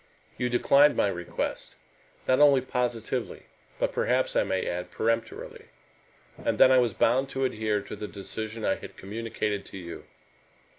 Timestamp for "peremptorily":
4.89-5.65